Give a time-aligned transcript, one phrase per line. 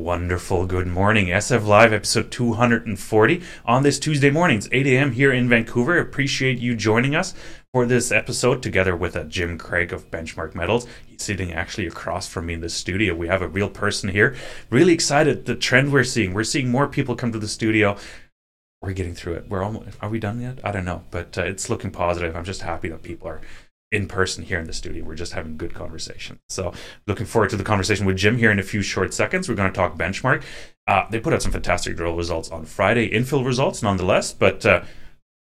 [0.00, 0.66] Wonderful.
[0.66, 1.26] Good morning.
[1.26, 4.58] SF Live, episode 240 on this Tuesday morning.
[4.58, 5.10] It's 8 a.m.
[5.10, 5.98] here in Vancouver.
[5.98, 7.34] Appreciate you joining us
[7.72, 10.86] for this episode together with uh, Jim Craig of Benchmark Metals.
[11.04, 13.12] He's sitting actually across from me in the studio.
[13.12, 14.36] We have a real person here.
[14.70, 16.32] Really excited the trend we're seeing.
[16.32, 17.96] We're seeing more people come to the studio.
[18.80, 19.48] We're getting through it.
[19.48, 20.60] We're almost, are we done yet?
[20.62, 22.36] I don't know, but uh, it's looking positive.
[22.36, 23.40] I'm just happy that people are
[23.90, 25.04] in person here in the studio.
[25.04, 26.40] We're just having good conversation.
[26.48, 26.72] So
[27.06, 29.48] looking forward to the conversation with Jim here in a few short seconds.
[29.48, 30.42] We're going to talk benchmark.
[30.86, 34.82] Uh, they put out some fantastic drill results on Friday, infill results nonetheless, but uh,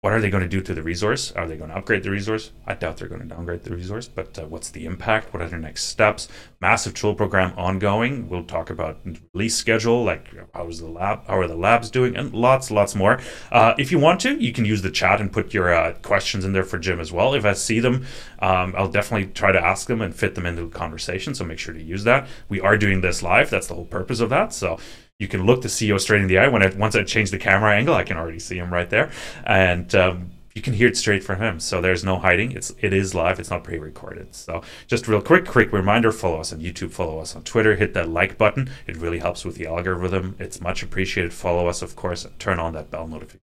[0.05, 1.33] what are they going to do to the resource?
[1.33, 2.53] Are they going to upgrade the resource?
[2.67, 5.33] I doubt they're going to downgrade the resource, but uh, what's the impact?
[5.33, 6.29] What are their next steps?
[6.61, 8.29] Massive tool program ongoing.
[8.29, 9.01] We'll talk about
[9.33, 12.95] release schedule, like how is the lab, how are the labs doing, and lots, lots
[12.95, 13.19] more.
[13.51, 16.45] Uh, if you want to, you can use the chat and put your uh, questions
[16.45, 17.33] in there for Jim as well.
[17.33, 18.05] If I see them,
[18.41, 21.35] um, I'll definitely try to ask them and fit them into the conversation.
[21.35, 22.29] So make sure to use that.
[22.51, 23.49] We are doing this live.
[23.49, 24.53] That's the whole purpose of that.
[24.53, 24.79] So
[25.19, 26.49] you can look the CEO straight in the eye.
[26.49, 29.11] When I once I change the camera angle, I can already see him right there,
[29.45, 31.61] and um, you can hear it straight from him.
[31.61, 32.53] So there's no hiding.
[32.53, 33.39] It's it is live.
[33.39, 34.35] It's not pre-recorded.
[34.35, 37.95] So just real quick, quick reminder: follow us on YouTube, follow us on Twitter, hit
[37.95, 38.71] that like button.
[38.87, 40.37] It really helps with the algorithm.
[40.39, 41.33] It's much appreciated.
[41.33, 42.27] Follow us, of course.
[42.39, 43.44] Turn on that bell notification.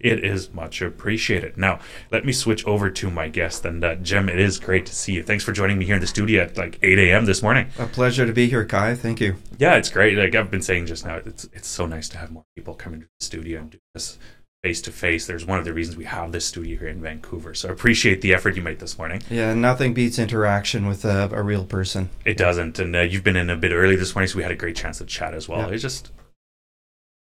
[0.00, 1.56] It is much appreciated.
[1.56, 3.64] Now, let me switch over to my guest.
[3.64, 5.22] And uh, Jim, it is great to see you.
[5.22, 7.24] Thanks for joining me here in the studio at like 8 a.m.
[7.24, 7.68] this morning.
[7.78, 8.94] A pleasure to be here, Kai.
[8.94, 9.36] Thank you.
[9.58, 10.16] Yeah, it's great.
[10.16, 12.94] Like I've been saying just now, it's it's so nice to have more people come
[12.94, 14.18] into the studio and do this
[14.62, 15.26] face to face.
[15.26, 17.54] There's one of the reasons we have this studio here in Vancouver.
[17.54, 19.22] So I appreciate the effort you made this morning.
[19.30, 22.10] Yeah, nothing beats interaction with a, a real person.
[22.24, 22.78] It doesn't.
[22.78, 24.76] And uh, you've been in a bit early this morning, so we had a great
[24.76, 25.68] chance to chat as well.
[25.68, 25.74] Yeah.
[25.74, 26.10] It's just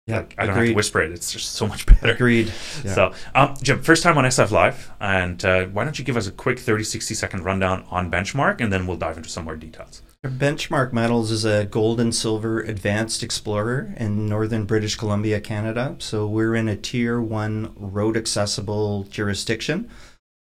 [0.06, 1.12] yeah, like, I don't have to whisper it.
[1.12, 2.12] It's just so much better.
[2.12, 2.52] Agreed.
[2.84, 2.94] Yeah.
[2.94, 6.26] So, um, Jim, first time on SF Live, and uh, why don't you give us
[6.26, 9.56] a quick 30, 60 second rundown on Benchmark, and then we'll dive into some more
[9.56, 10.02] details.
[10.24, 15.96] Benchmark Metals is a gold and silver advanced explorer in northern British Columbia, Canada.
[15.98, 19.90] So we're in a tier one road accessible jurisdiction.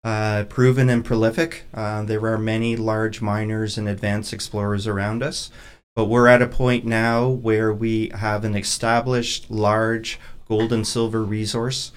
[0.04, 1.64] Uh, proven and prolific.
[1.74, 5.50] Uh, there are many large miners and advanced explorers around us.
[5.98, 11.24] But we're at a point now where we have an established large gold and silver
[11.24, 11.90] resource.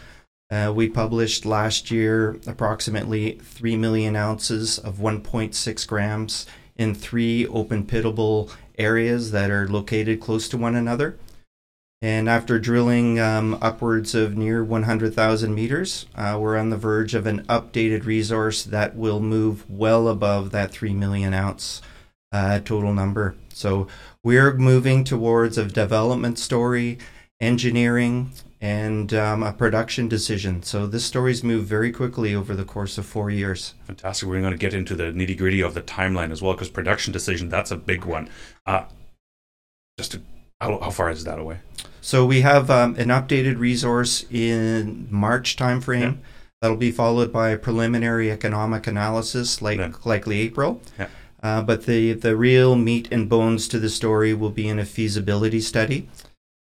[0.49, 7.85] Uh, we published last year approximately 3 million ounces of 1.6 grams in three open
[7.85, 11.19] pitable areas that are located close to one another.
[12.01, 17.27] And after drilling um, upwards of near 100,000 meters, uh, we're on the verge of
[17.27, 21.83] an updated resource that will move well above that 3 million ounce
[22.31, 23.35] uh, total number.
[23.53, 23.87] So
[24.23, 26.97] we're moving towards a development story,
[27.39, 28.31] engineering,
[28.61, 30.61] and um, a production decision.
[30.61, 33.73] So this story's moved very quickly over the course of four years.
[33.85, 34.29] Fantastic.
[34.29, 37.11] We're going to get into the nitty gritty of the timeline as well, because production
[37.11, 38.29] decision that's a big one.
[38.67, 38.85] Uh,
[39.97, 40.21] just to,
[40.61, 41.57] how, how, far is that away?
[42.01, 46.01] So we have um, an updated resource in March timeframe.
[46.01, 46.27] Yeah.
[46.61, 49.93] That'll be followed by a preliminary economic analysis, like yeah.
[50.05, 50.79] likely April.
[50.99, 51.07] Yeah.
[51.43, 54.85] Uh, but the, the real meat and bones to the story will be in a
[54.85, 56.07] feasibility study.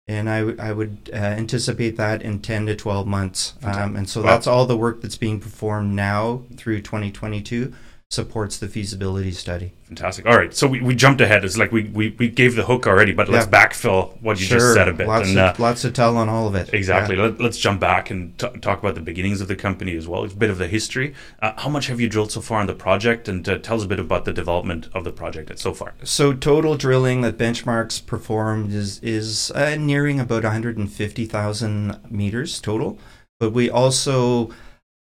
[0.08, 3.56] And I, w- I would uh, anticipate that in 10 to 12 months.
[3.64, 7.74] Um, and so that's all the work that's being performed now through 2022
[8.10, 9.74] supports the feasibility study.
[9.84, 10.26] Fantastic.
[10.26, 11.44] All right, so we, we jumped ahead.
[11.44, 13.68] It's like we, we, we gave the hook already, but let's yeah.
[13.68, 14.60] backfill what you sure.
[14.60, 15.08] just said a bit.
[15.08, 16.74] Lots, and, uh, lots to tell on all of it.
[16.74, 17.18] Exactly.
[17.18, 17.34] Yeah.
[17.38, 20.24] Let, us jump back and t- talk about the beginnings of the company as well.
[20.24, 21.14] It's a bit of the history.
[21.42, 23.84] Uh, how much have you drilled so far on the project, and uh, tell us
[23.84, 25.94] a bit about the development of the project so far.
[26.04, 33.00] So total drilling that Benchmarks performed is is uh, nearing about 150,000 meters total,
[33.38, 34.50] but we also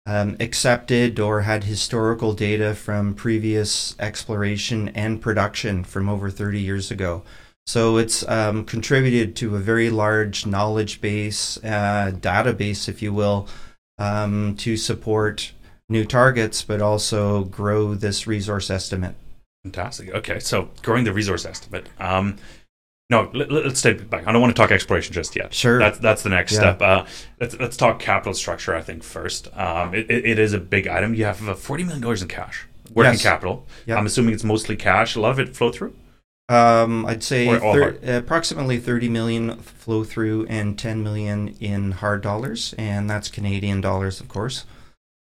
[0.05, 6.91] um, accepted or had historical data from previous exploration and production from over 30 years
[6.91, 7.23] ago.
[7.65, 13.47] So it's um, contributed to a very large knowledge base, uh, database, if you will,
[13.97, 15.51] um, to support
[15.89, 19.15] new targets, but also grow this resource estimate.
[19.63, 20.13] Fantastic.
[20.13, 21.89] Okay, so growing the resource estimate.
[21.99, 22.37] Um,
[23.09, 24.27] no, let, us step back.
[24.27, 25.53] I don't want to talk exploration just yet.
[25.53, 26.59] Sure, that's that's the next yeah.
[26.59, 26.81] step.
[26.81, 27.05] Uh,
[27.39, 28.75] let's let's talk capital structure.
[28.75, 31.13] I think first, um, it, it is a big item.
[31.13, 33.21] You have uh, forty million dollars in cash, working yes.
[33.21, 33.67] capital.
[33.85, 33.97] Yep.
[33.97, 35.15] I'm assuming it's mostly cash.
[35.15, 35.95] A lot of it flow through.
[36.47, 42.75] Um, I'd say thir- approximately 30 million flow through and 10 million in hard dollars,
[42.77, 44.65] and that's Canadian dollars, of course.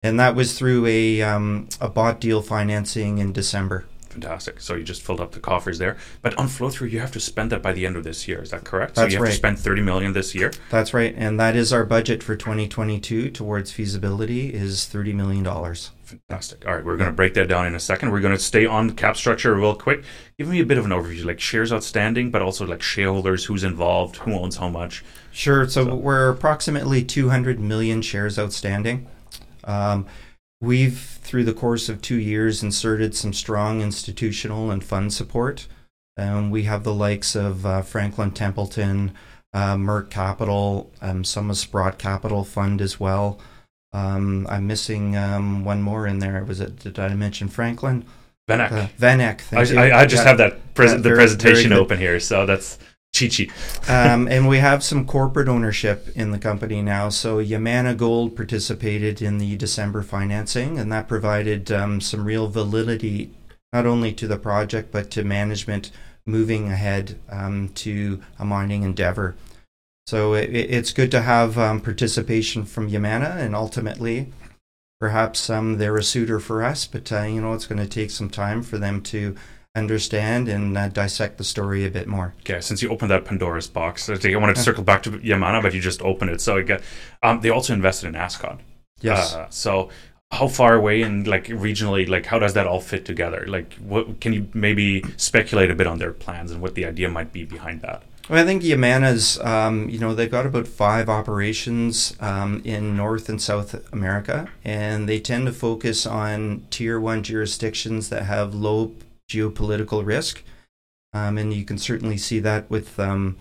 [0.02, 3.86] And that was through a um, a bought deal financing in December.
[4.10, 4.60] Fantastic.
[4.60, 5.98] So you just filled up the coffers there.
[6.22, 8.42] But on flow through, you have to spend that by the end of this year.
[8.42, 8.96] Is that correct?
[8.96, 9.30] That's so you have right.
[9.30, 10.52] to spend 30 million this year.
[10.72, 15.92] That's right, and that is our budget for 2022 towards feasibility is 30 million dollars.
[16.04, 16.68] Fantastic.
[16.68, 18.12] All right, we're going to break that down in a second.
[18.12, 20.04] We're going to stay on the cap structure real quick.
[20.40, 23.64] Give me a bit of an overview, like shares outstanding, but also like shareholders, who's
[23.64, 25.04] involved, who owns how much.
[25.32, 25.68] Sure.
[25.70, 29.08] So, we're approximately 200 million shares outstanding.
[29.66, 30.08] Um,
[30.62, 35.68] we've, through the course of two years, inserted some strong institutional and fund support.
[36.18, 39.14] Um, we have the likes of uh, Franklin Templeton,
[39.54, 43.40] uh, Merck Capital, um, some of Sprott Capital Fund as well.
[43.94, 46.44] Um, I'm missing um, one more in there.
[46.44, 46.80] Was it?
[46.80, 48.06] Did I mention Franklin?
[48.48, 48.72] VanEck.
[48.72, 49.42] Uh, VanEck.
[49.58, 49.80] I, you.
[49.80, 50.28] I, I just Yeah.
[50.30, 52.78] have that pres- Yeah, the very- presentation very open here, so that's
[53.14, 53.52] sheet.
[53.90, 57.10] um, and we have some corporate ownership in the company now.
[57.10, 63.32] So Yamana Gold participated in the December financing, and that provided um, some real validity
[63.74, 65.92] not only to the project but to management
[66.26, 69.36] moving ahead um, to a mining endeavor.
[70.08, 74.32] So it- it's good to have um, participation from Yamana, and ultimately,
[75.00, 76.86] perhaps um, they're a suitor for us.
[76.86, 79.36] But uh, you know, it's going to take some time for them to
[79.76, 82.34] understand and uh, dissect the story a bit more.
[82.42, 85.12] Okay, since you opened that Pandora's box, I think I wanted to circle back to
[85.12, 86.42] Yamana, but you just opened it.
[86.42, 86.82] So I get,
[87.24, 88.60] um, they also invested in Ascot.
[89.02, 89.36] Yes.
[89.36, 89.90] Uh, so
[90.32, 93.46] how far away and like regionally, like how does that all fit together?
[93.48, 97.10] Like, what can you maybe speculate a bit on their plans and what the idea
[97.10, 98.04] might be behind that?
[98.30, 103.28] Well, I think Yamana's, um, you know, they've got about five operations um, in North
[103.28, 108.94] and South America, and they tend to focus on tier one jurisdictions that have low
[109.30, 110.44] geopolitical risk.
[111.14, 113.38] Um, and you can certainly see that with, um,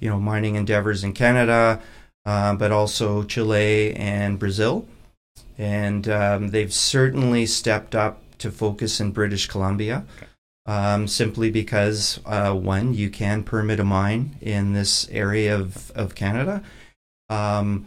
[0.00, 1.80] you know, mining endeavors in Canada,
[2.24, 4.86] uh, but also Chile and Brazil.
[5.58, 10.04] And um, they've certainly stepped up to focus in British Columbia
[10.66, 16.14] um, simply because uh, one, you can permit a mine in this area of, of
[16.14, 16.62] Canada.
[17.28, 17.86] Um,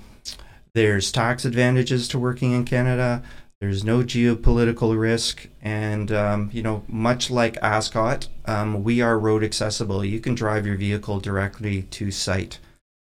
[0.74, 3.24] there's tax advantages to working in Canada.
[3.62, 9.44] There's no geopolitical risk, and um, you know, much like Ascot, um, we are road
[9.44, 10.04] accessible.
[10.04, 12.60] You can drive your vehicle directly to site.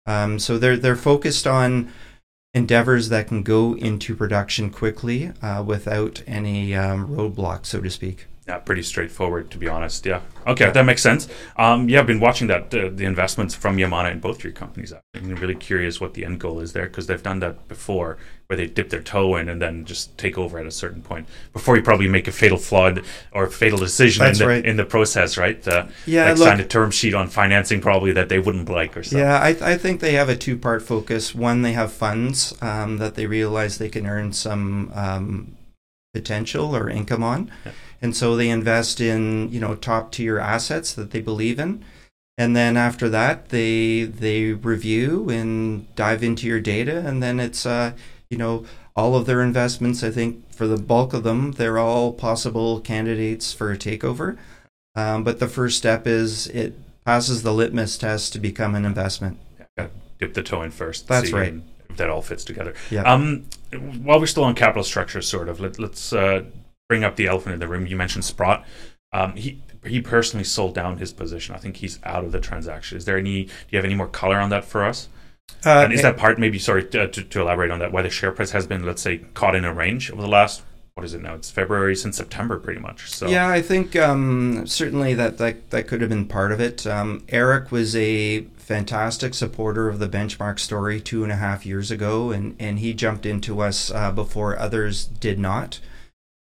[0.05, 1.91] Um, so they're they're focused on
[2.53, 8.25] endeavors that can go into production quickly uh, without any um, roadblocks, so to speak.
[8.49, 10.07] Yeah, pretty straightforward, to be honest.
[10.07, 10.21] Yeah.
[10.47, 11.27] Okay, that makes sense.
[11.55, 14.91] Um, yeah, I've been watching that uh, the investments from Yamana in both your companies.
[14.91, 18.17] I'm really curious what the end goal is there because they've done that before,
[18.47, 21.27] where they dip their toe in and then just take over at a certain point
[21.53, 24.65] before you probably make a fatal flawed or fatal decision in the right.
[24.65, 25.67] in the process, right?
[25.67, 28.97] Uh, Yeah, like look- sign a term sheet on financing probably that they wouldn't like
[28.97, 29.19] or something.
[29.19, 31.35] Yeah, I, I think they have a two part focus.
[31.35, 35.55] One, they have funds um, that they realize they can earn some um,
[36.15, 37.51] potential or income on.
[37.63, 37.73] Yeah.
[38.01, 41.83] And so they invest in, you know, top tier assets that they believe in.
[42.37, 47.65] And then after that, they they review and dive into your data, and then it's
[47.65, 47.91] uh,
[48.29, 48.65] you know
[48.95, 50.03] all of their investments.
[50.03, 54.37] I think for the bulk of them, they're all possible candidates for a takeover.
[54.95, 56.75] Um, but the first step is it
[57.05, 59.37] passes the litmus test to become an investment.
[60.19, 61.07] Dip the toe in first.
[61.07, 61.55] That's right.
[61.89, 62.73] If that all fits together.
[62.89, 63.03] Yeah.
[63.03, 63.45] Um,
[64.03, 66.43] while we're still on capital structure, sort of, let, let's uh,
[66.89, 67.87] bring up the elephant in the room.
[67.87, 68.65] You mentioned Sprott.
[69.13, 71.55] Um, he he personally sold down his position.
[71.55, 72.97] I think he's out of the transaction.
[72.97, 73.45] Is there any?
[73.45, 75.07] Do you have any more color on that for us?
[75.65, 76.59] Uh, and is that part maybe?
[76.59, 77.91] Sorry to, to, to elaborate on that.
[77.91, 80.61] Why the share price has been, let's say, caught in a range over the last
[80.99, 81.33] what is it now?
[81.33, 83.09] It's February since September, pretty much.
[83.09, 86.85] So Yeah, I think um, certainly that, that that could have been part of it.
[86.85, 91.89] Um, Eric was a fantastic supporter of the benchmark story two and a half years
[91.89, 95.79] ago, and, and he jumped into us uh, before others did not.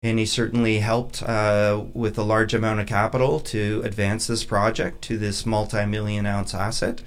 [0.04, 5.02] And he certainly helped uh, with a large amount of capital to advance this project
[5.04, 7.02] to this multi-million ounce asset.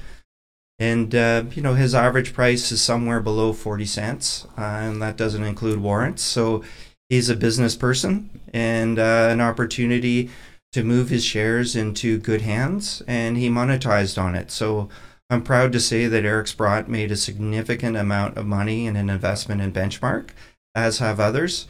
[0.79, 5.17] And uh, you know his average price is somewhere below forty cents, uh, and that
[5.17, 6.23] doesn't include warrants.
[6.23, 6.65] So
[7.09, 10.31] he's a business person and uh, an opportunity
[10.73, 14.51] to move his shares into good hands, and he monetized on it.
[14.51, 14.89] So
[15.29, 19.11] I'm proud to say that Eric Sprott made a significant amount of money in an
[19.11, 20.31] investment in Benchmark,
[20.75, 21.69] as have others.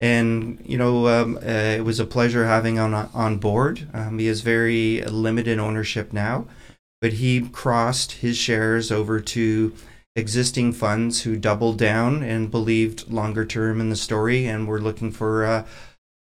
[0.00, 1.40] And you know, um, uh,
[1.76, 3.88] it was a pleasure having on on board.
[3.92, 6.46] Um, he has very limited ownership now,
[7.00, 9.74] but he crossed his shares over to
[10.16, 15.12] existing funds who doubled down and believed longer term in the story and were looking
[15.12, 15.66] for uh,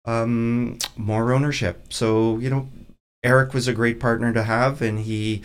[0.06, 1.92] um, more ownership.
[1.92, 2.68] So, you know,
[3.22, 5.42] Eric was a great partner to have, and he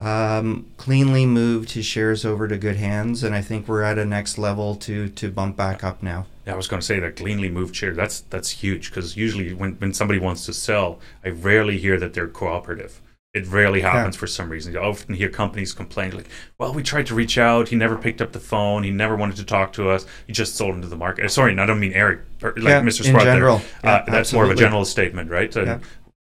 [0.00, 3.22] um, cleanly moved his shares over to good hands.
[3.22, 6.26] And I think we're at a next level to to bump back up now.
[6.48, 7.92] Yeah, I was going to say that cleanly moved share.
[7.92, 12.14] That's that's huge because usually when, when somebody wants to sell, I rarely hear that
[12.14, 13.02] they're cooperative.
[13.34, 14.20] It rarely happens yeah.
[14.20, 14.74] for some reason.
[14.74, 17.68] I often hear companies complain like, "Well, we tried to reach out.
[17.68, 18.82] He never picked up the phone.
[18.82, 20.06] He never wanted to talk to us.
[20.26, 23.04] He just sold into the market." Sorry, I don't mean Eric, like yeah, Mr.
[23.04, 23.24] Sprott.
[23.24, 23.60] General.
[23.84, 25.54] Uh, that's more of a general statement, right?
[25.54, 25.78] And, yeah.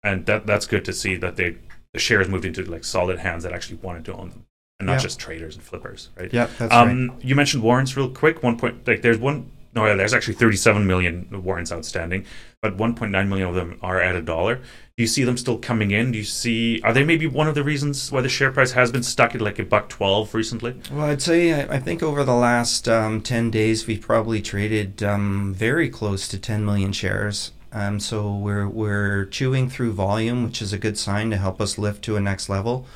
[0.05, 1.57] and that that's good to see that they
[1.95, 4.47] the shares moved into like solid hands that actually wanted to own them
[4.79, 6.33] and not just traders and flippers, right?
[6.33, 7.25] Yeah, that's um, right.
[7.25, 8.45] You mentioned warrants real quick.
[8.45, 12.27] One point, like there's one no, there's actually 37 million warrants outstanding,
[12.61, 14.57] but 1.9 million of them are at a dollar.
[14.57, 16.13] Do you see them still coming in?
[16.13, 18.93] Do you see are they maybe one of the reasons why the share price has
[18.93, 20.81] been stuck at like a buck 12 recently?
[20.91, 25.55] Well, I'd say I think over the last um, 10 days we've probably traded um,
[25.55, 27.53] very close to 10 million shares.
[27.73, 31.79] Um, so we're we're chewing through volume, which is a good sign to help us
[31.79, 32.87] lift to a next level.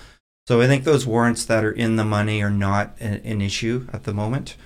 [0.47, 4.05] So I think those warrants that are in the money are not an issue at
[4.05, 4.57] the moment.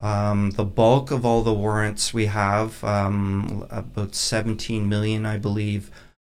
[0.00, 5.90] Um, the bulk of all the warrants we have, um, about 17 million, I believe,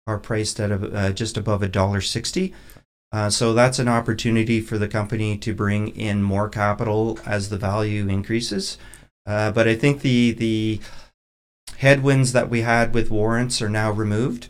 [0.07, 2.55] are priced at a, uh, just above a dollar sixty.
[3.13, 7.59] Uh, so that's an opportunity for the company to bring in more capital as the
[7.59, 8.79] value increases.
[9.27, 10.81] Uh, but I think the the
[11.79, 14.49] headwinds that we had with warrants are now removed,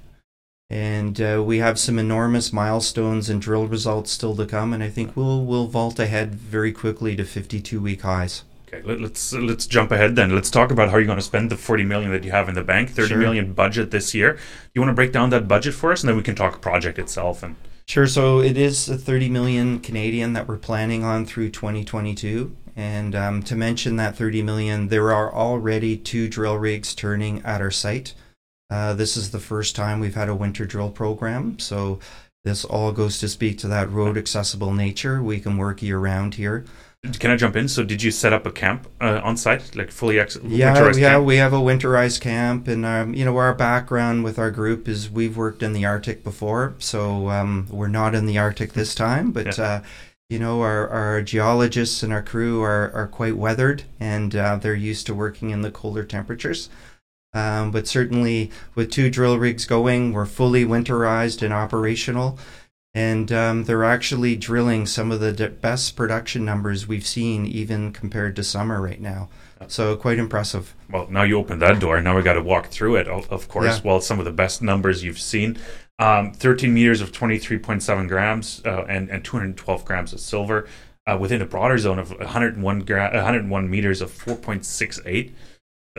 [0.69, 4.73] and uh, we have some enormous milestones and drill results still to come.
[4.73, 8.45] And I think we'll we'll vault ahead very quickly to 52 week highs.
[8.73, 10.33] Okay, let, us let's jump ahead then.
[10.33, 12.55] Let's talk about how you're going to spend the 40 million that you have in
[12.55, 12.91] the bank.
[12.91, 13.19] Thirty sure.
[13.19, 14.39] million budget this year.
[14.75, 16.99] You want to break down that budget for us, and then we can talk project
[16.99, 17.57] itself and.
[17.87, 18.07] Sure.
[18.07, 22.57] So it is a 30 million Canadian that we're planning on through 2022.
[22.77, 27.61] And um, to mention that 30 million, there are already two drill rigs turning at
[27.61, 28.15] our site.
[28.71, 31.59] Uh, this is the first time we've had a winter drill program.
[31.59, 31.99] So
[32.45, 35.21] this all goes to speak to that road accessible nature.
[35.21, 36.65] We can work year round here.
[37.19, 37.66] Can I jump in?
[37.66, 40.92] So, did you set up a camp uh, on site, like fully ex- yeah, yeah?
[40.92, 41.25] Camp?
[41.25, 45.11] We have a winterized camp, and um, you know our background with our group is
[45.11, 49.33] we've worked in the Arctic before, so um, we're not in the Arctic this time,
[49.33, 49.57] but.
[49.59, 49.64] Yeah.
[49.64, 49.83] Uh,
[50.28, 54.76] you know, our, our geologists and our crew are, are quite weathered and uh, they're
[54.76, 56.71] used to working in the colder temperatures.
[57.35, 62.38] Um, but certainly, with two drill rigs going, we're fully winterized and operational
[62.94, 67.92] and um, they're actually drilling some of the de- best production numbers we've seen, even
[67.92, 69.28] compared to summer right now.
[69.68, 70.75] So quite impressive.
[70.90, 72.00] Well, now you open that door.
[72.00, 73.06] Now we got to walk through it.
[73.06, 73.80] Of course, yeah.
[73.85, 75.59] well, some of the best numbers you've seen:
[75.99, 80.66] um, 13 meters of 23.7 grams uh, and and 212 grams of silver
[81.06, 85.32] uh, within a broader zone of 101 gra- 101 meters of 4.68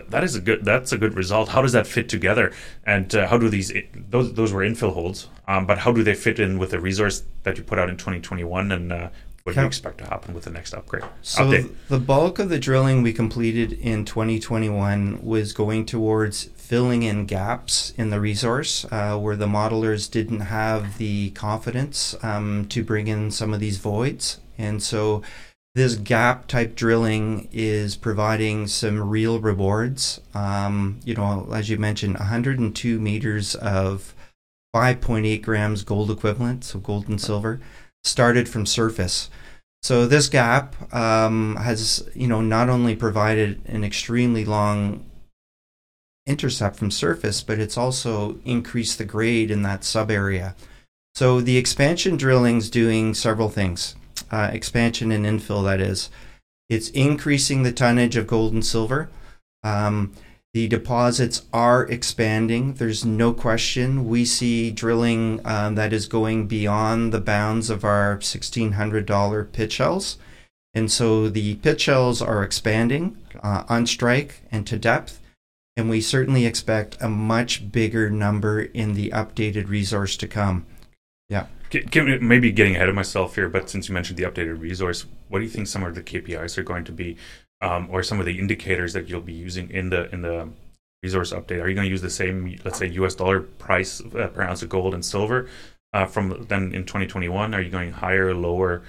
[0.07, 1.49] that is a good that's a good result.
[1.49, 2.53] How does that fit together?
[2.85, 6.15] And uh, how do these those those were infill holds um, but how do they
[6.15, 9.09] fit in with the resource that you put out in 2021 and uh,
[9.43, 11.03] what do you expect to happen with the next upgrade?
[11.23, 11.73] So update?
[11.89, 17.91] the bulk of the drilling we completed in 2021 was going towards filling in gaps
[17.97, 23.31] in the resource uh, where the modelers didn't have the confidence um, to bring in
[23.31, 24.39] some of these voids.
[24.59, 25.23] And so
[25.73, 30.19] this gap type drilling is providing some real rewards.
[30.33, 34.13] Um, you know, as you mentioned, 102 meters of
[34.75, 37.61] 5.8 grams gold equivalent, so gold and silver,
[38.03, 39.29] started from surface.
[39.81, 45.05] So this gap um, has, you know, not only provided an extremely long
[46.27, 50.55] intercept from surface, but it's also increased the grade in that sub area.
[51.15, 53.95] So the expansion drilling is doing several things
[54.31, 56.09] uh, expansion and infill, that is.
[56.69, 59.09] It's increasing the tonnage of gold and silver.
[59.63, 60.13] Um,
[60.53, 62.73] the deposits are expanding.
[62.73, 64.07] There's no question.
[64.07, 70.17] We see drilling um, that is going beyond the bounds of our $1,600 pit shells.
[70.73, 75.21] And so the pit shells are expanding uh, on strike and to depth.
[75.77, 80.65] And we certainly expect a much bigger number in the updated resource to come.
[81.29, 81.47] Yeah.
[81.93, 85.45] Maybe getting ahead of myself here, but since you mentioned the updated resource, what do
[85.45, 87.17] you think some of the KPIs are going to be,
[87.61, 90.49] um, or some of the indicators that you'll be using in the in the
[91.03, 91.61] resource update?
[91.61, 93.15] Are you going to use the same, let's say, U.S.
[93.15, 95.47] dollar price uh, per ounce of gold and silver
[95.93, 97.53] uh, from then in 2021?
[97.53, 98.83] Are you going higher, or lower?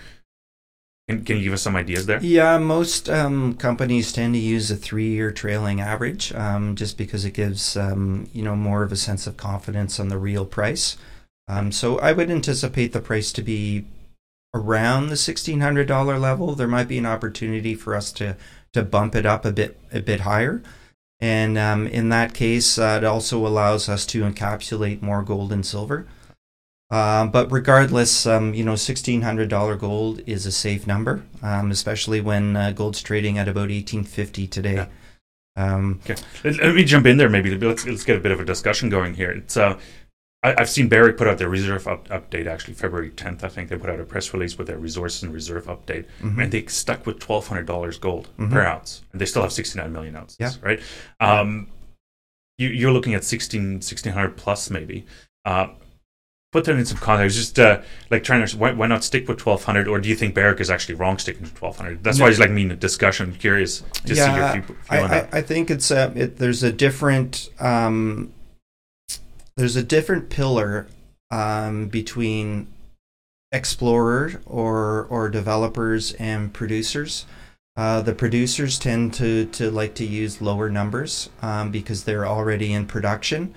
[1.09, 2.23] Can, can you give us some ideas there?
[2.23, 7.35] Yeah, most um, companies tend to use a three-year trailing average, um, just because it
[7.35, 10.97] gives um, you know more of a sense of confidence on the real price.
[11.49, 13.85] Um, so I would anticipate the price to be
[14.55, 16.55] around the sixteen hundred dollar level.
[16.55, 18.37] There might be an opportunity for us to
[18.73, 20.63] to bump it up a bit a bit higher,
[21.21, 25.67] and um, in that case, uh, it also allows us to encapsulate more gold and
[25.67, 26.07] silver.
[26.91, 31.71] Uh, but regardless, um, you know, sixteen hundred dollar gold is a safe number, um,
[31.71, 34.75] especially when uh, gold's trading at about eighteen fifty today.
[34.75, 34.87] Yeah.
[35.57, 37.31] Um, Okay, let, let me jump in there.
[37.31, 39.31] Maybe let's let's get a bit of a discussion going here.
[39.31, 39.79] It's uh,
[40.43, 43.45] I, I've seen Barrick put out their reserve up, update actually February 10th.
[43.45, 46.43] I think they put out a press release with their resource and reserve update, Mhm.
[46.43, 48.51] and they stuck with twelve hundred dollars gold Mhm.
[48.51, 50.37] per ounce, and they still have sixty nine million ounces.
[50.41, 50.51] Yeah.
[50.61, 50.81] Right.
[51.21, 51.69] Um,
[52.59, 55.07] you, you're looking at 16, 1600 plus maybe.
[55.45, 55.69] Uh,
[56.53, 57.37] put that in some context.
[57.37, 57.81] Just uh,
[58.11, 60.61] like trying to why, why not stick with twelve hundred, or do you think Barrick
[60.61, 62.03] is actually wrong sticking to twelve hundred?
[62.05, 62.25] That's No.
[62.25, 63.33] why it's like me in a discussion.
[63.35, 65.29] Curious to see your Yeah, view, view I, on that.
[65.33, 68.33] I, I think it's a it, there's a different um,
[69.57, 70.87] there's a different pillar
[71.31, 72.69] um, between
[73.53, 77.27] explorer or or developers and producers.
[77.77, 82.73] Uh, the producers tend to, to like to use lower numbers um, because they're already
[82.73, 83.55] in production,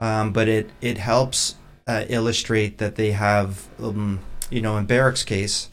[0.00, 1.54] um, but it it helps
[1.86, 4.20] uh, illustrate that they have um,
[4.50, 5.70] you know in Barrick's case,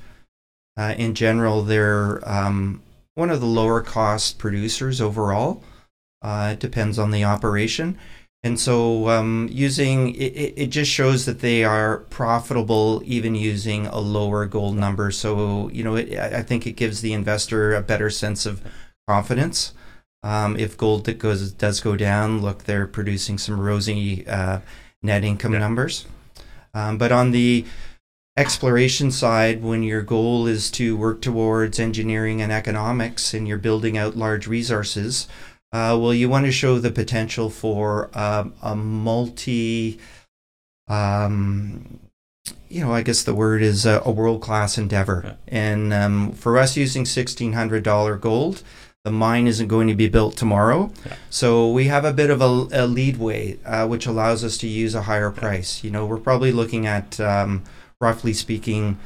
[0.78, 2.82] uh, in general they're um,
[3.16, 5.64] one of the lower cost producers overall.
[6.22, 7.98] Uh, it depends on the operation.
[8.44, 14.00] And so um, using it, it just shows that they are profitable even using a
[14.00, 15.12] lower gold number.
[15.12, 18.62] So, you know, it, I I think it gives the investor a better sense of
[19.08, 19.74] confidence.
[20.24, 24.62] Um, if gold that goes does go down, look, they're producing some rosy uh,
[25.04, 25.60] net income Yeah.
[25.60, 26.06] numbers.
[26.74, 27.66] Um, but on the
[28.38, 33.98] exploration side, when your goal is to work towards engineering and economics and you're building
[33.98, 35.28] out large resources,
[35.74, 40.00] uh, well, you want to show the potential for um, a multi,
[40.90, 42.00] um,
[42.68, 45.22] you know, I guess the word is a, a world class endeavor.
[45.24, 45.34] Yeah.
[45.48, 48.64] And um, for us using $1,600 gold,
[49.06, 50.92] the mine isn't going to be built tomorrow.
[51.06, 51.16] Yeah.
[51.30, 54.94] So we have a bit of a, a leadway, uh, which allows us to use
[54.94, 55.86] a higher price.
[55.86, 57.64] You know, we're probably looking at, um,
[58.02, 59.00] roughly speaking,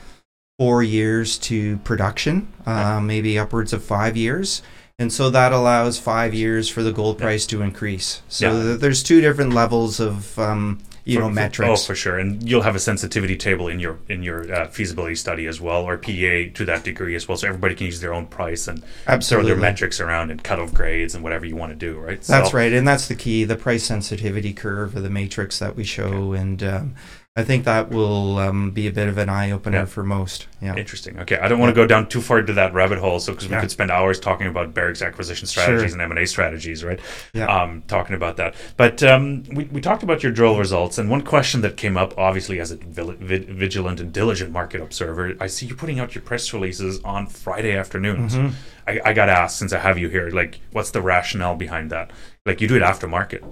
[0.58, 4.62] four years to production, uh, maybe upwards of five years.
[4.98, 8.22] And so that allows five years for the gold price to increase.
[8.30, 8.78] So Yeah.
[8.78, 11.82] there's two different levels of, um, you For- know, for- metrics.
[11.82, 15.16] Oh, for sure, and you'll have a sensitivity table in your in your uh, feasibility
[15.16, 18.14] study as well, or PEA to that degree as well, so everybody can use their
[18.14, 18.82] own price and
[19.22, 22.22] throw their metrics around and cutoff grades and whatever you want to do, right?
[22.24, 25.76] That's So- right, and that's the key: the price sensitivity curve or the matrix that
[25.76, 26.96] we show, and um,
[27.38, 29.86] I think that will um, be a bit of an eye opener Yeah.
[29.86, 30.48] for most.
[30.62, 31.20] Yeah, Interesting.
[31.20, 33.50] Okay, I don't want to go down too far into that rabbit hole, so because
[33.50, 33.60] we Yeah.
[33.60, 36.98] could spend hours talking about Barrick's acquisition strategies and M and A strategies, right?
[37.34, 37.48] Yeah.
[37.48, 41.24] Um, talking about that, but um, we we talked about your drill results, and one
[41.24, 45.76] question that came up, obviously, as a vigilant and diligent market observer, I see you
[45.76, 48.36] putting out your press releases on Friday afternoons.
[48.38, 48.54] Mhm.
[48.88, 52.12] I, I got asked since I have you here, like, what's the rationale behind that?
[52.46, 53.44] Like, you do it after market.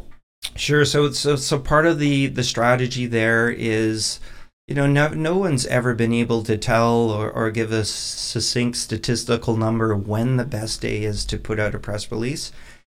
[0.55, 0.85] Sure.
[0.85, 4.19] So, so, so part of the the strategy there is,
[4.67, 8.77] you know, no no one's ever been able to tell or, or give a succinct
[8.77, 12.51] statistical number when the best day is to put out a press release.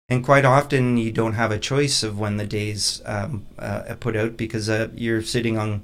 [0.09, 4.15] And quite often, you don't have a choice of when the days um, uh, put
[4.15, 5.83] out because uh, you're sitting on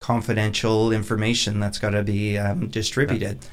[0.00, 3.46] confidential information that's got to be um, distributed.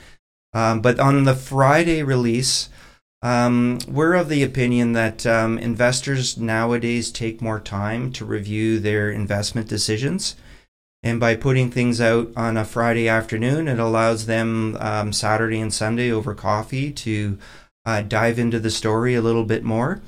[0.54, 2.70] Um, but on the Friday release,
[3.26, 9.10] um, we're of the opinion that um, investors nowadays take more time to review their
[9.10, 10.36] investment decisions.
[11.02, 15.74] And by putting things out on a Friday afternoon, it allows them um, Saturday and
[15.74, 17.40] Sunday over coffee to
[17.84, 20.04] uh, dive into the story a little bit more.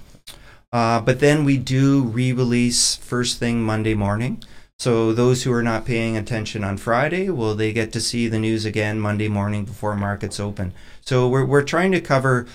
[0.72, 4.44] Uh, but then we do re release first thing Monday morning.
[4.78, 8.38] So those who are not paying attention on Friday, well, they get to see the
[8.38, 10.72] news again Monday morning before markets open.
[11.02, 12.46] So we're, we're trying to cover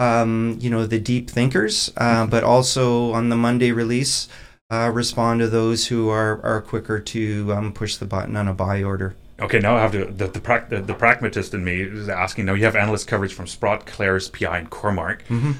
[0.00, 4.28] um, you know, the deep thinkers, uh, but also on the Monday release,
[4.70, 8.54] uh, respond to those who are, are quicker to um, push the button on a
[8.54, 9.14] buy order.
[9.38, 12.54] Okay, now I have to, the, the, the, the pragmatist in me is asking, now
[12.54, 15.24] you have analyst coverage from Sprott, Clarus, PI, and Cormark.
[15.26, 15.52] Mm-hmm.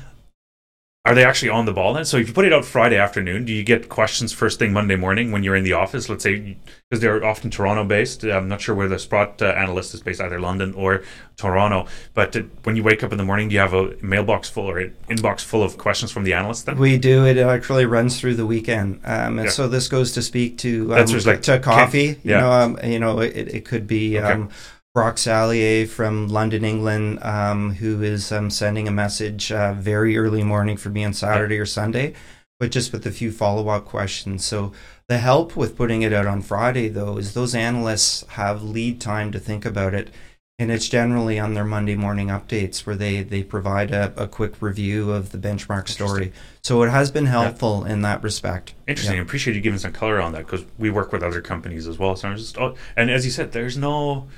[1.06, 2.04] Are they actually on the ball then?
[2.04, 4.96] So if you put it out Friday afternoon, do you get questions first thing Monday
[4.96, 6.10] morning when you're in the office?
[6.10, 6.58] Let's say
[6.90, 8.22] because they're often Toronto based.
[8.22, 11.02] I'm not sure where the Sprott uh, analyst is based, either London or
[11.38, 11.86] Toronto.
[12.12, 14.68] But uh, when you wake up in the morning, do you have a mailbox full
[14.70, 16.76] or an inbox full of questions from the analysts then?
[16.76, 17.24] We do.
[17.24, 19.52] It actually runs through the weekend, um, and Yeah.
[19.52, 22.08] so this goes to speak to um, That's like- to coffee.
[22.08, 22.40] You yeah.
[22.40, 24.52] know, um, you know, it, it could be Okay.
[24.92, 30.42] Brock Salier from London, England, um, who is um, sending a message uh, very early
[30.42, 32.12] morning for me on Saturday or Sunday,
[32.59, 34.44] but just with a few follow up questions.
[34.44, 34.72] So
[35.07, 39.31] the help with putting it out on Friday, though, is those analysts have lead time
[39.31, 40.11] to think about it.
[40.59, 44.61] And it's generally on their Monday morning updates where they, they provide a, a quick
[44.61, 46.33] review of the benchmark story.
[46.62, 48.74] So it has been helpful in that respect.
[48.87, 49.20] Interesting.
[49.20, 51.98] I appreciate you giving some color on that because we work with other companies as
[51.98, 52.14] well.
[52.16, 54.29] So I'm just, oh, and as you said, there's no,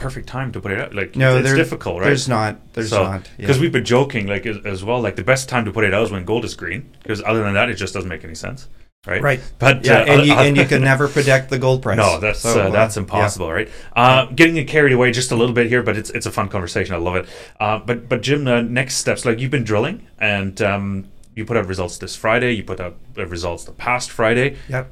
[0.00, 0.94] perfect time to put it out?
[0.94, 2.06] Like, No, it's there- difficult, right?
[2.06, 2.72] There's not.
[2.72, 3.22] There's not.
[3.26, 3.46] yeah.
[3.46, 5.00] Because we've been joking, like as, as well.
[5.00, 6.90] Like the best time to put it out is when gold is green.
[7.02, 8.66] Because other than that, it just doesn't make any sense,
[9.06, 9.22] right?
[9.22, 9.40] Right.
[9.58, 11.96] But Yeah, uh, and you, uh, and you can never predict the gold price.
[11.98, 13.02] No, that's So, uh, that's yeah.
[13.02, 13.68] impossible, right?
[13.94, 16.48] Uh, getting it carried away just a little bit here, but it's it's a fun
[16.48, 16.94] conversation.
[16.94, 17.26] I love it.
[17.60, 21.56] Uh, but but Jim, uh, next steps like you've been drilling and um, you put
[21.56, 22.52] out results this Friday.
[22.52, 24.56] You put out uh, results the past Friday.
[24.68, 24.90] Yep.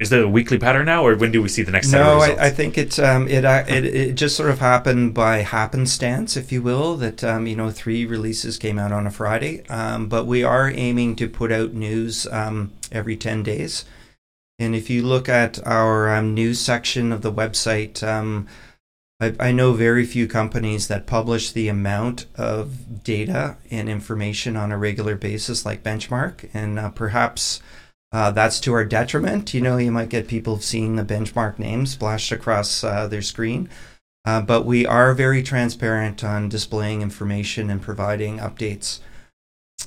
[0.00, 2.06] Is there a weekly pattern now, or when do we see the next set of
[2.06, 2.40] No, results?
[2.40, 6.36] I, I think it, um, it uh, it it just sort of happened by happenstance,
[6.36, 6.96] if you will.
[6.96, 10.68] That um, you know, three releases came out on a Friday, um, but we are
[10.68, 13.84] aiming to put out news um, every ten days.
[14.58, 18.48] And if you look at our um, news section of the website, um,
[19.20, 24.72] I, I know very few companies that publish the amount of data and information on
[24.72, 27.62] a regular basis like Benchmark, and uh, perhaps
[28.14, 29.52] uh, that's to our detriment.
[29.52, 33.68] You know, you might get people seeing the benchmark names splashed across uh, their screen.
[34.24, 39.00] Uh, but we are very transparent on displaying information and providing updates.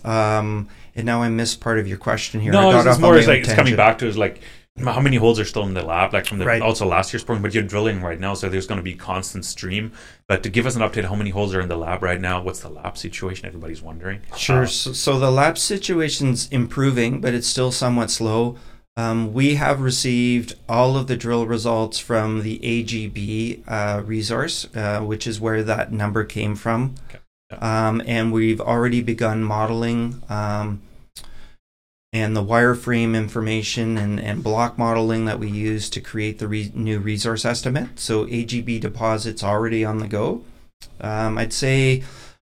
[0.04, 2.52] Um, and now I missed part of your question here.
[2.52, 4.42] I no, got it's, it's more as like it's coming back to is like
[4.80, 6.62] how many holes are still in the lab, like from the Right.
[6.62, 7.42] also last year's program.
[7.44, 9.92] But you're drilling right now, so there's going to be constant stream.
[10.28, 12.42] But to give us an update, how many holes are in the lab right now?
[12.42, 13.46] What's the lab situation?
[13.48, 14.22] Everybody's wondering.
[14.36, 14.64] Sure.
[14.64, 18.58] Uh, So, so the lab situation's improving, but it's still somewhat slow.
[18.96, 25.02] Um, we have received all of the drill results from the AGB uh, resource, uh,
[25.02, 26.96] which is where that number came from.
[27.10, 27.20] Okay.
[27.62, 30.82] Um, and we've already begun modeling um,
[32.14, 36.72] and the wireframe information and, and block modeling that we use to create the re-
[36.74, 38.00] new resource estimate.
[38.00, 40.44] So AGB deposits already on the go.
[41.02, 42.04] Um, I'd say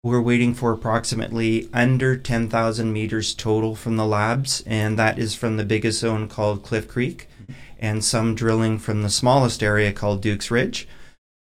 [0.03, 5.57] we're waiting for approximately under 10,000 meters total from the labs, and that is from
[5.57, 7.29] the biggest zone called Cliff Creek,
[7.79, 10.89] and some drilling from the smallest area called Duke's Ridge.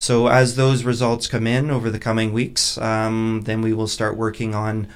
[0.01, 4.17] So, as those results come in over the coming weeks, um, then we will start
[4.17, 4.87] working on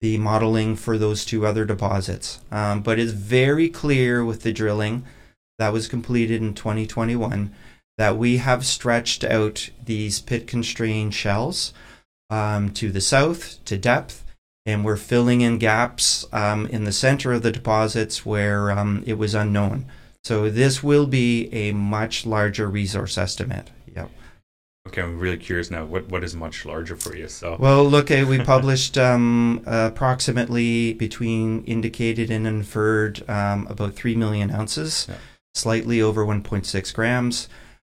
[0.00, 2.40] the modeling for those two other deposits.
[2.50, 5.04] Um, but it's very clear with the drilling
[5.58, 7.54] that was completed in 2021
[7.96, 11.74] that we have stretched out these pit constrained shells
[12.30, 14.24] um, to the south to depth,
[14.64, 19.14] and we're filling in gaps um, in the center of the deposits where um, it
[19.14, 19.84] was unknown.
[20.22, 23.70] So this will be a much larger resource estimate.
[24.98, 25.84] Okay, I'm really curious now.
[25.84, 27.28] What what is much larger for you?
[27.28, 34.16] So Well, look, eh, we published um, approximately between indicated and inferred um, about 3
[34.16, 35.16] million ounces, Yeah.
[35.54, 37.48] slightly over 1.6 grams.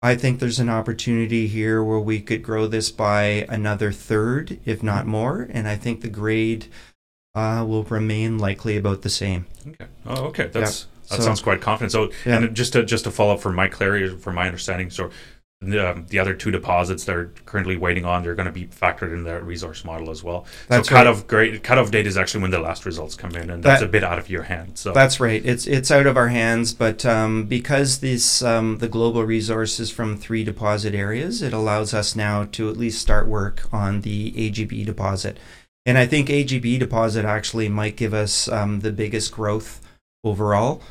[0.04, 4.84] I think there's an opportunity here where we could grow this by another third, if
[4.84, 5.48] not more.
[5.52, 6.68] And I think the grade
[7.36, 9.46] uh, will remain likely about the same.
[9.68, 11.92] okay, oh okay, that's that So- sounds quite confident.
[11.94, 12.38] So Yeah.
[12.38, 15.10] and just to just to follow up for my clarity, for my understanding, so.
[15.62, 19.14] The, the other two deposits that are currently waiting on, they're going to be factored
[19.14, 20.48] in the resource model as well.
[20.68, 21.04] That's so right.
[21.04, 23.88] cutoff grade cutoff date is actually when the last results come in, and that's a
[23.88, 24.80] bit out of your hand.
[24.80, 25.46] So That's right.
[25.46, 29.92] It's it's out of our hands, but um, because this um, the global resource is
[29.92, 34.32] from three deposit areas, it allows us now to at least start work on the
[34.32, 35.38] AGB deposit.
[35.86, 39.82] And I think AGB deposit actually might give us um, the biggest growth
[40.24, 40.82] overall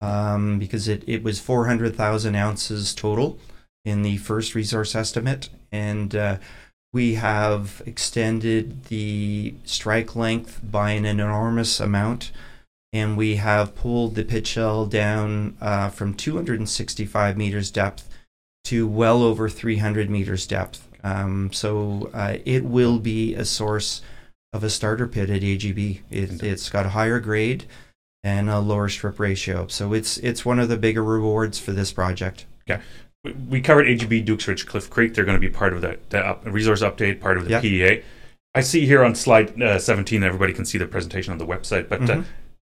[0.00, 3.38] um, because it, it was 400,000 ounces total
[3.84, 5.48] in the first resource estimate.
[5.72, 6.38] And uh,
[6.92, 12.32] we have extended the strike length by an enormous amount
[12.92, 18.08] and we have pulled the pit shell down uh, from 265 meters depth
[18.64, 20.86] to well over 300 meters depth.
[21.02, 24.02] Um, so uh, it will be a source
[24.52, 26.00] of a starter pit at AGB.
[26.10, 27.64] It, it's got a higher grade
[28.22, 29.66] and a lower strip ratio.
[29.68, 32.44] So it's it's one of the bigger rewards for this project.
[32.66, 32.80] we-
[33.48, 35.14] we covered AGB, Dukes Ridge, Cliff Creek.
[35.14, 37.60] They're going to be part of the up, resource update, part of the Yeah.
[37.60, 38.02] PEA.
[38.54, 41.88] I see here on slide uh, 17, everybody can see the presentation on the website,
[41.88, 42.24] but uh, Mhm.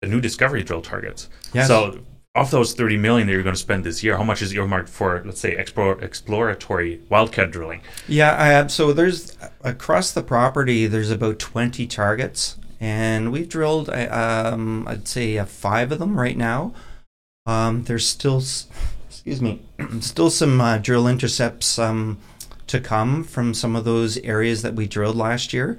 [0.02, 1.30] the new discovery drill targets.
[1.54, 1.68] Yes.
[1.68, 2.00] So,
[2.34, 4.90] of those 30 million that you're going to spend this year, how much is earmarked
[4.90, 7.82] for, let's say, explore, exploratory wildcat drilling?
[8.08, 8.68] Yeah, I.
[8.68, 10.88] So there's across the property.
[10.88, 13.90] There's about 20 targets, and we've drilled.
[13.90, 16.74] Um, I'd say uh, five of them right now.
[17.48, 18.68] Um, there's still, s-
[19.28, 19.62] excuse me,
[20.00, 22.18] still some uh, drill intercepts um,
[22.66, 25.78] to come from some of those areas that we drilled last year,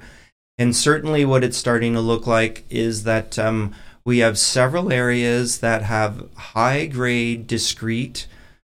[0.59, 3.73] and certainly what it's starting to look like is that um,
[4.05, 8.27] we have several areas that have high grade, discrete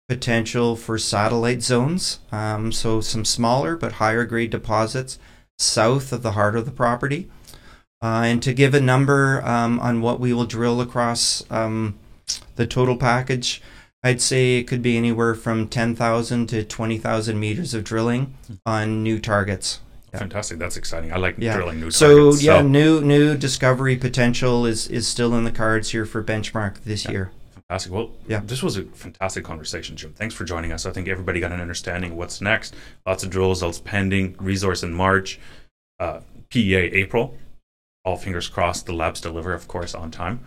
[0.07, 2.19] potential for satellite zones.
[2.31, 5.19] Um, so some smaller but higher grade deposits
[5.57, 7.29] south of the heart of the property.
[8.01, 11.99] Uh, and to give a number um, on what we will drill across um,
[12.55, 13.61] the total package,
[14.03, 18.33] I'd say it could be anywhere from 10,000 to 20,000 meters of drilling
[18.65, 19.81] on new targets.
[20.13, 20.19] Yeah.
[20.19, 20.57] Fantastic.
[20.57, 21.11] That's exciting.
[21.13, 21.55] I like yeah.
[21.55, 21.97] drilling new targets.
[21.97, 22.43] so, targets.
[22.43, 27.05] Yeah, new new discovery potential is is still in the cards here for benchmark this
[27.05, 27.11] yeah.
[27.11, 27.31] year.
[27.53, 27.93] Fantastic.
[27.93, 30.13] Well, yeah, this was a fantastic conversation, Jim.
[30.13, 30.87] Thanks for joining us.
[30.87, 32.75] I think everybody got an understanding of what's next.
[33.05, 34.35] Lots of drill results pending.
[34.39, 35.39] Resource in March.
[35.99, 37.37] Uh, PEA April.
[38.03, 38.87] All fingers crossed.
[38.87, 40.39] The labs deliver, of course, on time.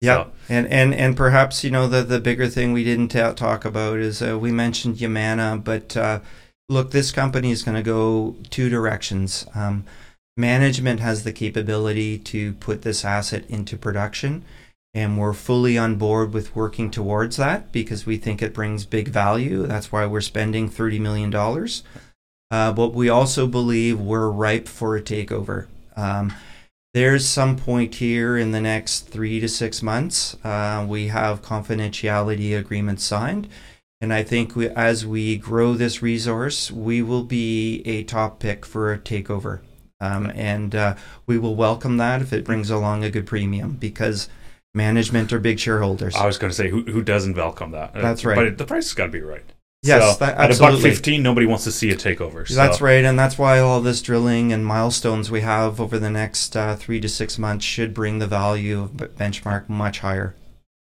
[0.00, 0.32] Yeah, so.
[0.48, 3.98] and and and perhaps you know the the bigger thing we didn't t- talk about
[3.98, 6.20] is uh, we mentioned Yamana, but uh,
[6.68, 9.46] look, this company is going to go two directions.
[9.54, 9.84] Um,
[10.36, 14.42] management has the capability to put this asset into production,
[14.94, 19.08] and we're fully on board with working towards that because we think it brings big
[19.08, 19.66] value.
[19.66, 21.82] That's why we're spending thirty million dollars.
[22.50, 25.66] Uh, but we also believe we're ripe for a takeover.
[25.94, 26.32] Um,
[26.92, 30.36] there's some point here in the next three to six months.
[30.44, 33.48] Uh, we have confidentiality agreements signed.
[34.00, 38.64] And I think we, as we grow this resource, we will be a top pick
[38.64, 39.60] for a takeover.
[40.00, 44.30] Um, and uh, we will welcome that if it brings along a good premium because
[44.72, 46.16] management are big shareholders.
[46.16, 47.92] I was going to say, who, who doesn't welcome that?
[47.92, 48.34] That's right.
[48.34, 49.44] But it, the price has got to be right.
[49.82, 52.46] Yes, so that, at a buck fifteen, nobody wants to see a takeover.
[52.46, 52.54] So.
[52.54, 56.54] That's right, and that's why all this drilling and milestones we have over the next
[56.54, 60.34] uh, three to six months should bring the value of benchmark much higher.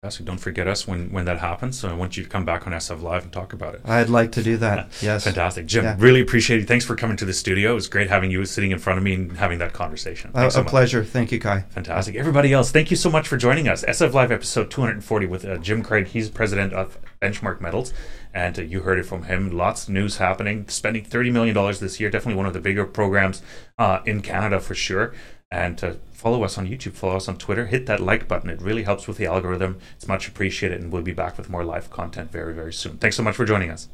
[0.07, 1.77] So don't forget us when, when that happens.
[1.77, 3.81] So I want you to come back on SF Live and talk about it.
[3.83, 4.87] I'd like to do that.
[5.01, 5.23] Yes.
[5.23, 5.65] Fantastic.
[5.65, 5.95] Jim, yeah.
[5.97, 6.67] really appreciate it.
[6.67, 7.71] Thanks for coming to the studio.
[7.71, 10.31] It was great having you sitting in front of me and having that conversation.
[10.33, 11.03] Uh, so a pleasure.
[11.03, 11.61] Thank you, Kai.
[11.69, 12.15] Fantastic.
[12.15, 13.83] Everybody else, thank you so much for joining us.
[13.83, 16.07] SF Live episode 240 with uh, Jim Craig.
[16.07, 17.93] He's president of Benchmark Metals.
[18.33, 19.51] And uh, you heard it from him.
[19.51, 20.67] Lots of news happening.
[20.69, 22.09] Spending $30 million this year.
[22.09, 23.41] Definitely one of the bigger programs
[23.77, 25.13] uh, in Canada for sure
[25.51, 28.49] and to follow us on YouTube, follow us on Twitter, hit that like button.
[28.49, 29.79] It really helps with the algorithm.
[29.95, 32.97] It's much appreciated, and we'll be back with more live content very, very soon.
[32.97, 33.87] Thanks so much for joining us.